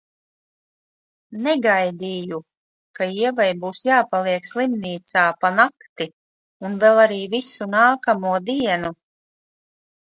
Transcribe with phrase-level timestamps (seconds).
[1.47, 2.39] Negaidīju,
[3.01, 6.11] ka Ievai būs jāpaliek slimnīcā pa nakti
[6.71, 8.95] un vēl arī visu nākamo dienu.